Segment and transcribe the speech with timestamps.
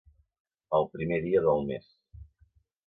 [0.79, 1.89] El primer dia del mes.